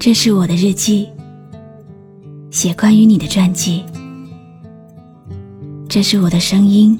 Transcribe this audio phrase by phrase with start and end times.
[0.00, 1.08] 这是我的日记，
[2.52, 3.84] 写关于你的传记。
[5.88, 6.96] 这是我的声音，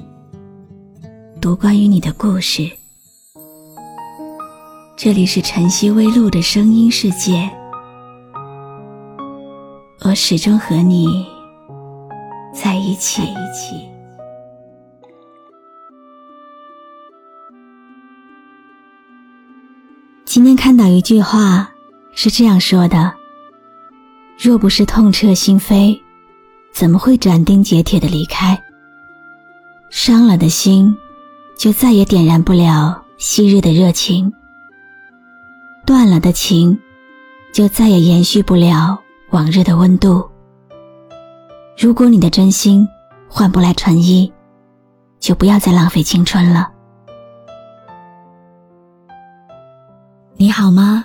[1.41, 2.69] 读关于你的故事。
[4.97, 7.49] 这里是晨曦微露的声音世界，
[10.01, 11.25] 我始终和你
[12.53, 13.23] 在一起。
[20.25, 21.73] 今天看到一句话。
[22.21, 23.15] 是这样说的：
[24.37, 25.97] 若不是痛彻心扉，
[26.73, 28.61] 怎么会斩钉截铁的离开？
[29.89, 30.93] 伤了的心，
[31.57, 34.29] 就再也点燃不了昔日的热情；
[35.87, 36.77] 断了的情，
[37.53, 39.01] 就再也延续不了
[39.31, 40.29] 往日的温度。
[41.79, 42.85] 如果你的真心
[43.29, 44.33] 换不来诚意，
[45.21, 46.69] 就不要再浪费青春了。
[50.37, 51.05] 你好吗？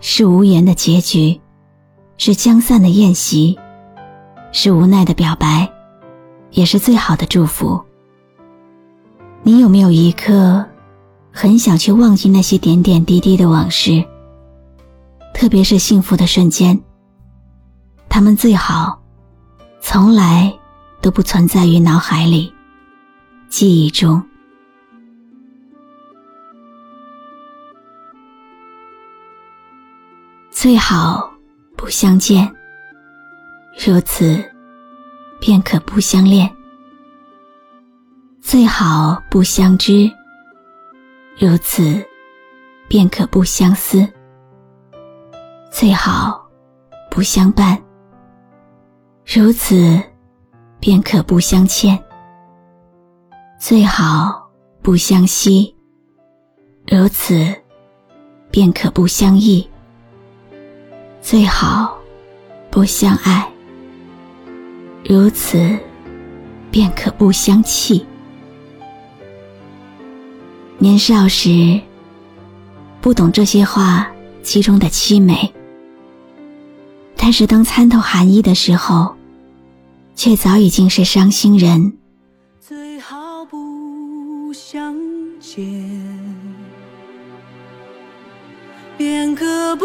[0.00, 1.40] 是无言的结局，
[2.16, 3.58] 是将散的宴席，
[4.52, 5.68] 是无奈的表白，
[6.50, 7.82] 也是最好的祝福。
[9.42, 10.64] 你有没有一刻，
[11.32, 14.04] 很想去忘记那些点点滴滴的往事？
[15.34, 16.78] 特别是幸福的瞬间，
[18.08, 19.00] 他们最好，
[19.80, 20.52] 从来
[21.00, 22.52] 都不存在于脑海里、
[23.48, 24.22] 记忆中。
[30.60, 31.32] 最好
[31.76, 32.52] 不相见，
[33.86, 34.44] 如此
[35.38, 36.48] 便可不相恋；
[38.40, 40.10] 最好不相知，
[41.38, 42.04] 如此
[42.88, 44.04] 便可不相思；
[45.70, 46.44] 最好
[47.08, 47.80] 不相伴，
[49.24, 49.96] 如此
[50.80, 51.96] 便可不相欠；
[53.60, 54.50] 最好
[54.82, 55.72] 不相惜，
[56.88, 57.46] 如此
[58.50, 59.64] 便可不相忆。
[61.20, 61.98] 最好
[62.70, 63.46] 不相爱，
[65.04, 65.76] 如此
[66.70, 68.06] 便可不相弃。
[70.78, 71.80] 年少时
[73.00, 74.10] 不懂这些话
[74.42, 75.52] 其中的凄美，
[77.16, 79.14] 但是当参透含义的时候，
[80.14, 81.98] 却早已经是伤心人。
[82.60, 84.96] 最好不相
[85.40, 85.64] 见，
[88.96, 89.84] 便可不。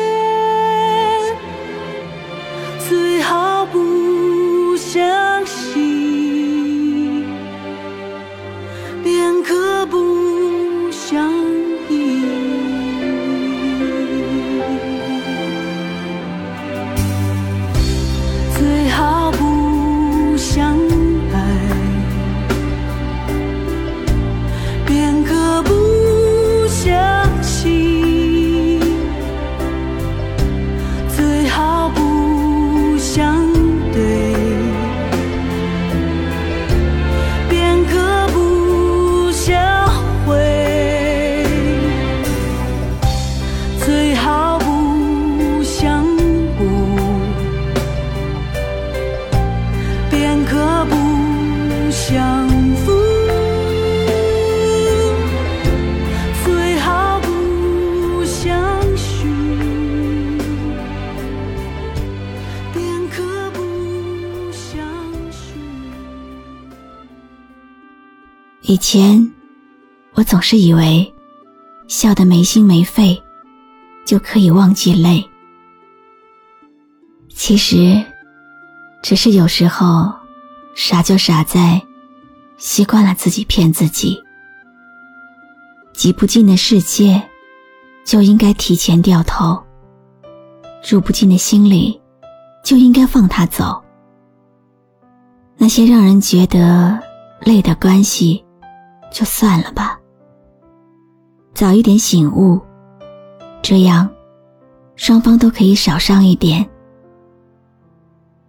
[68.71, 69.29] 以前，
[70.13, 71.13] 我总是以为，
[71.89, 73.21] 笑得没心没肺，
[74.05, 75.21] 就可以忘记泪。
[77.27, 78.01] 其实，
[79.03, 80.09] 只是有时候，
[80.73, 81.81] 傻就傻在，
[82.55, 84.17] 习惯了自己骗自己。
[85.91, 87.21] 挤不进的世界，
[88.05, 89.61] 就应该提前掉头；
[90.81, 91.99] 住不进的心里，
[92.63, 93.83] 就应该放他走。
[95.57, 96.97] 那些让人觉得
[97.41, 98.41] 累的关系，
[99.11, 99.99] 就算了吧。
[101.53, 102.59] 早一点醒悟，
[103.61, 104.09] 这样
[104.95, 106.67] 双方都可以少伤一点。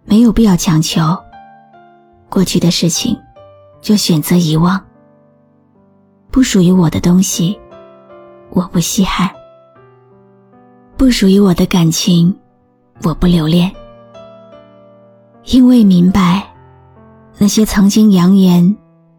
[0.05, 1.01] 没有必要强求，
[2.29, 3.15] 过去的事情
[3.81, 4.83] 就选择遗忘。
[6.31, 7.59] 不属于我的东西，
[8.49, 9.29] 我不稀罕；
[10.97, 12.35] 不属于我的感情，
[13.03, 13.71] 我不留恋。
[15.45, 16.41] 因为明白，
[17.37, 18.75] 那些曾经扬言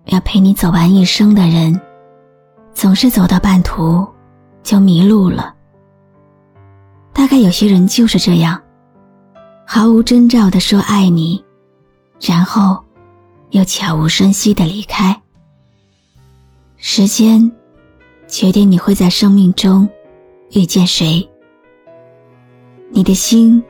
[0.06, 1.80] 要陪你走完一生的人，
[2.74, 4.06] 总是走到半途
[4.62, 5.54] 就迷路了。
[7.12, 8.60] 大概有些人就是这样。
[9.66, 11.42] 毫无征兆的说爱你，
[12.20, 12.78] 然后
[13.50, 15.18] 又悄无声息的离开。
[16.76, 17.50] 时间
[18.28, 19.88] 决定你会在生命中
[20.50, 21.26] 遇见谁，
[22.90, 23.62] 你的心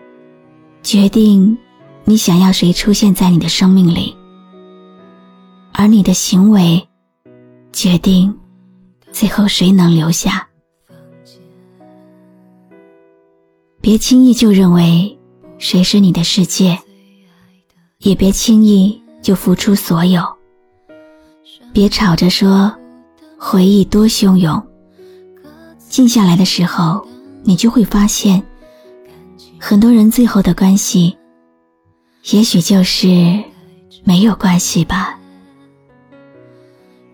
[0.83, 1.57] 决定
[2.05, 4.17] 你想要谁出现在你的生命里，
[5.75, 6.89] 而你的行为
[7.73, 8.35] 决定
[9.13, 10.49] 最后谁能留下。
[13.83, 15.11] 别轻易就认为。
[15.57, 16.79] 谁是你的世界？
[18.01, 20.23] 也别轻易就付出所有。
[21.73, 22.71] 别吵着说
[23.39, 24.63] 回忆多汹涌，
[25.89, 27.07] 静下来的时候，
[27.45, 28.43] 你就会发现，
[29.59, 31.17] 很多人最后的关系，
[32.33, 33.43] 也许就是
[34.03, 35.19] 没有关系吧。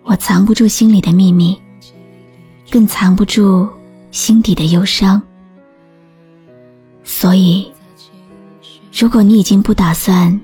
[0.02, 1.60] 我藏不住心里的秘密，
[2.70, 3.68] 更藏不住
[4.10, 5.20] 心底的忧伤，
[7.04, 7.70] 所以。
[8.92, 10.38] 如果你已经不打算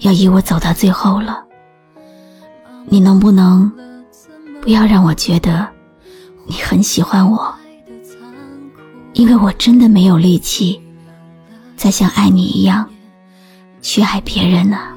[0.00, 1.42] 要与我走到最后了，
[2.84, 3.72] 你能不能
[4.60, 5.66] 不要让我觉得
[6.44, 7.54] 你很喜欢我？
[9.12, 10.82] 因为我真的没有力气
[11.76, 12.86] 再像爱你一样
[13.80, 14.90] 去爱别人了。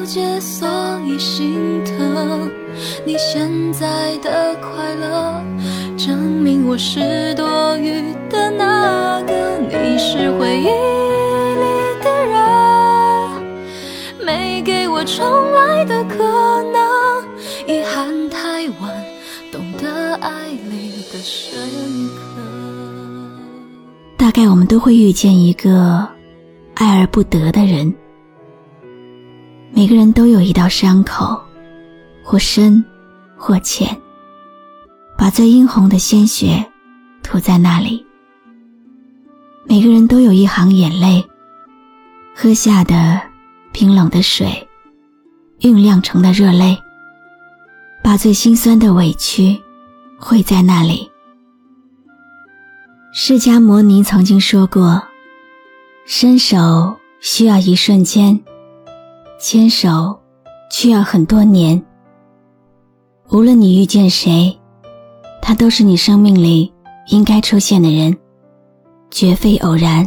[0.00, 0.66] 了解所
[1.04, 2.50] 以心疼
[3.04, 5.44] 你现在的快乐。
[5.98, 8.00] 证明我是多余
[8.30, 11.66] 的那个，你是回忆里
[12.02, 16.80] 的人，没给我重来的可能。
[17.68, 19.04] 遗憾太晚，
[19.52, 20.30] 懂得爱
[20.70, 21.60] 里的深
[22.16, 22.22] 刻。
[24.16, 26.08] 大概我们都会遇见一个
[26.72, 27.94] 爱而不得的人。
[29.72, 31.40] 每个人都有一道伤口，
[32.22, 32.84] 或深，
[33.36, 33.96] 或浅。
[35.16, 36.64] 把最殷红的鲜血
[37.22, 38.04] 涂在那里。
[39.66, 41.24] 每个人都有一行眼泪，
[42.34, 43.20] 喝下的
[43.70, 44.66] 冰冷的水，
[45.60, 46.76] 酝酿成的热泪。
[48.02, 49.60] 把最心酸的委屈
[50.18, 51.10] 汇在那里。
[53.12, 55.02] 释迦牟尼曾经说过
[56.06, 58.40] ：“伸手需要一瞬间，
[59.40, 60.16] 牵手
[60.70, 61.82] 需要很多年。
[63.30, 64.56] 无论你遇见谁。”
[65.42, 66.70] 他都是你生命里
[67.08, 68.16] 应该出现的人，
[69.10, 70.06] 绝非偶然。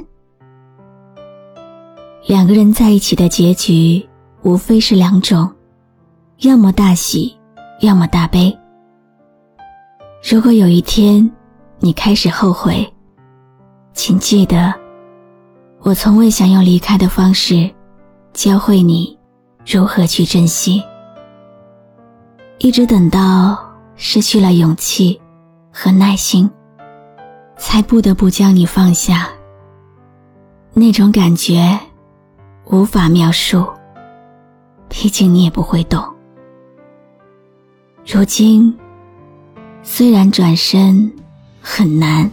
[2.28, 4.08] 两个人在一起的结局
[4.44, 5.52] 无非是两种，
[6.42, 7.36] 要么大喜，
[7.82, 8.56] 要么大悲。
[10.32, 11.30] 如果有一天
[11.80, 12.88] 你开始后悔，
[13.94, 14.74] 请记得，
[15.82, 17.70] 我从未想用离开的方式
[18.32, 19.18] 教会你
[19.66, 20.84] 如何去珍惜，
[22.60, 23.58] 一直等到
[23.96, 25.20] 失去了勇气。
[25.76, 26.48] 和耐心，
[27.58, 29.28] 才不得不将你放下。
[30.72, 31.80] 那种感觉，
[32.66, 33.68] 无法描述。
[34.88, 36.00] 毕竟你也不会懂。
[38.06, 38.72] 如今，
[39.82, 41.12] 虽然转身
[41.60, 42.30] 很难，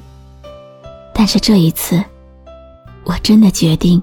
[1.14, 2.04] 但是这一次，
[3.04, 4.02] 我真的决定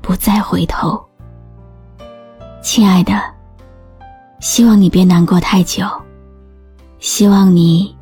[0.00, 1.03] 不再回头。
[2.64, 3.12] 亲爱的，
[4.40, 5.86] 希望你别难过太久。
[6.98, 7.94] 希望你。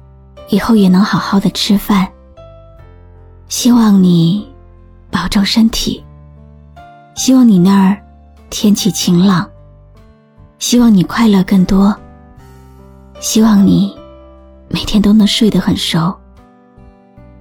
[0.48, 2.06] 以后也能好好的吃饭。
[3.48, 4.48] 希望你
[5.10, 6.04] 保重身体。
[7.16, 8.00] 希望你那儿
[8.50, 9.48] 天气晴朗。
[10.60, 11.94] 希望你快乐更多。
[13.18, 13.98] 希望你
[14.68, 16.14] 每天都能睡得很熟。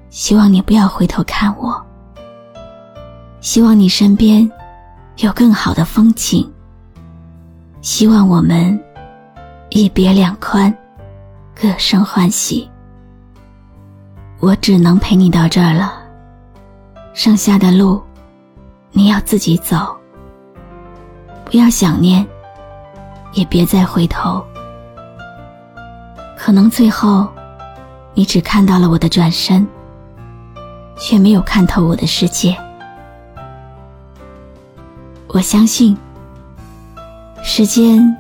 [0.10, 1.80] 希望你不要回头看我。
[3.42, 4.52] 希望你身边
[5.18, 6.51] 有更好的风景。
[7.82, 8.80] 希望我们
[9.70, 10.72] 一别两宽，
[11.60, 12.70] 各生欢喜。
[14.40, 15.94] 我只能陪你到这儿了，
[17.14, 18.00] 剩下的路，
[18.92, 19.98] 你要自己走。
[21.44, 22.26] 不要想念，
[23.34, 24.44] 也别再回头。
[26.38, 27.28] 可能最后，
[28.14, 29.68] 你只看到了我的转身，
[30.98, 32.56] 却没有看透我的世界。
[35.28, 35.98] 我相信，
[37.44, 38.16] 时间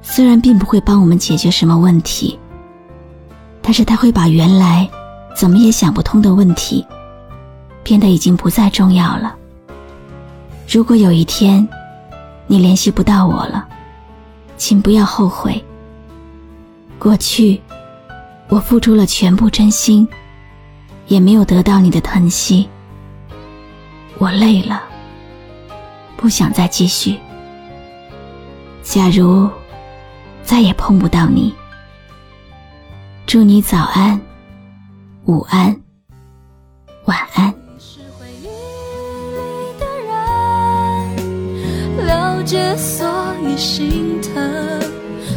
[0.00, 2.38] 虽然并不会帮我们解决什么问题，
[3.60, 4.88] 但是它会把原来
[5.36, 6.86] 怎么也想不通的问题，
[7.82, 9.34] 变得已经不再重要了。
[10.68, 11.66] 如果有一天
[12.46, 13.66] 你联系不到我了，
[14.56, 15.62] 请不要后悔。
[16.98, 17.60] 过去，
[18.48, 20.08] 我付出了全部真心，
[21.08, 22.68] 也没有得到你的疼惜。
[24.18, 24.82] 我累了。
[26.16, 27.18] 不想再继续。
[28.84, 29.48] 假如
[30.44, 31.52] 再也碰不到你，
[33.26, 34.20] 祝你早安、
[35.24, 35.74] 午安、
[37.06, 37.52] 晚安。
[37.78, 39.40] 是回忆里
[39.80, 39.86] 的
[41.96, 43.06] 人，了解所
[43.42, 44.32] 以心疼。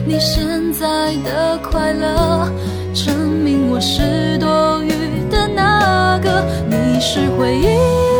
[0.06, 2.52] 你现在的快乐，
[2.94, 4.90] 证明我是多余
[5.32, 6.46] 的那个。
[6.70, 8.17] 你是回忆。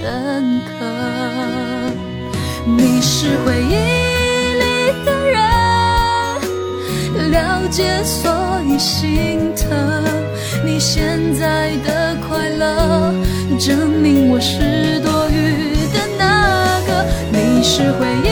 [0.00, 0.08] 深
[0.64, 0.72] 刻，
[2.64, 3.74] 你是回忆
[4.54, 4.64] 里
[5.04, 5.42] 的人，
[7.30, 8.32] 了解所
[8.66, 9.68] 以心疼。
[10.64, 13.12] 你现在的快乐，
[13.58, 17.04] 证明我是多余的那个。
[17.30, 18.28] 你是回忆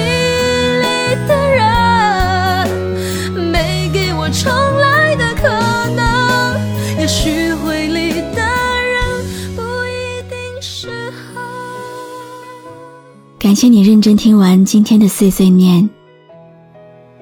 [13.58, 15.90] 谢你认真听完今天的碎碎念。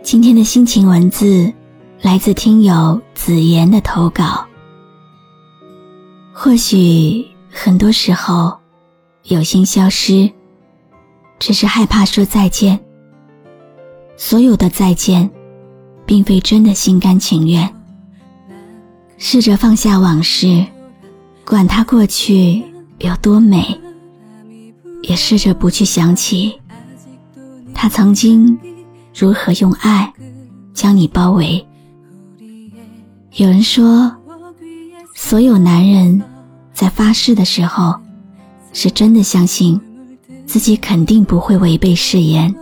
[0.02, 1.50] 今天的心情文字
[2.02, 4.46] 来自听友子言的投稿。
[6.34, 8.54] 或许很多时候，
[9.22, 10.30] 有心消失，
[11.38, 12.78] 只是害怕说再见。
[14.18, 15.30] 所有的再见，
[16.04, 17.66] 并非真的心甘情愿。
[19.16, 20.66] 试着放下往事，
[21.46, 22.62] 管它过去
[22.98, 23.80] 有多美。
[25.06, 26.60] 也试着不去想起，
[27.72, 28.58] 他曾经
[29.14, 30.12] 如何用爱
[30.74, 31.64] 将你包围。
[33.36, 34.12] 有人说，
[35.14, 36.20] 所有男人
[36.72, 37.94] 在发誓的时候，
[38.72, 39.80] 是真的相信
[40.44, 42.52] 自己肯定不会违背誓言；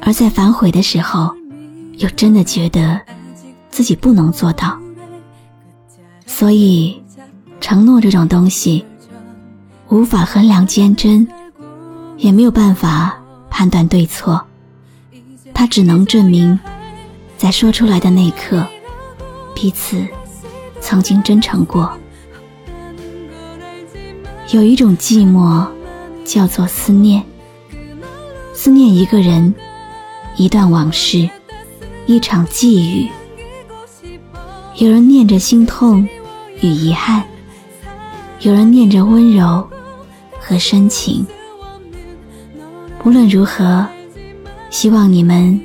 [0.00, 1.32] 而在反悔的时候，
[1.98, 3.00] 又真的觉得
[3.70, 4.76] 自己不能做到。
[6.26, 7.00] 所以，
[7.60, 8.84] 承诺这种东西。
[9.92, 11.28] 无法衡量坚贞，
[12.16, 13.14] 也没有办法
[13.50, 14.42] 判断对错，
[15.52, 16.58] 它只能证明，
[17.36, 18.66] 在说出来的那一刻，
[19.54, 20.02] 彼此
[20.80, 21.92] 曾经真诚过。
[24.52, 25.68] 有一种寂寞，
[26.24, 27.22] 叫做思念，
[28.54, 29.54] 思念一个人，
[30.38, 31.28] 一段往事，
[32.06, 33.10] 一场际遇。
[34.76, 36.08] 有人念着心痛
[36.62, 37.22] 与遗憾，
[38.40, 39.68] 有人念着温柔。
[40.44, 41.24] 和深情，
[43.04, 43.86] 无论如何，
[44.70, 45.58] 希望你们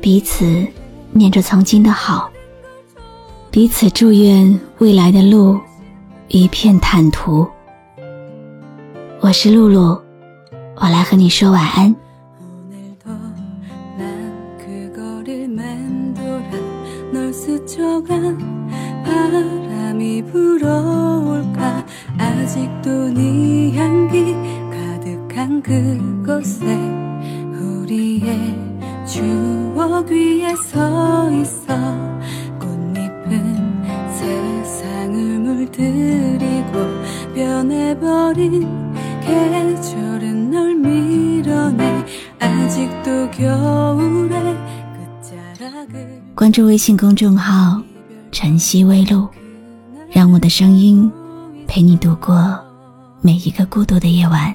[0.00, 0.66] 彼此
[1.12, 2.30] 念着曾经的好，
[3.50, 5.58] 彼此祝愿未来的路
[6.28, 7.48] 一片坦途。
[9.20, 9.98] 我是露露，
[10.76, 11.96] 我来和你说晚安。
[46.35, 49.27] 关注微信公众号“晨曦微露”，
[50.11, 51.11] 让我的声音
[51.70, 52.58] 陪你度过
[53.20, 54.52] 每一个孤独的夜晚。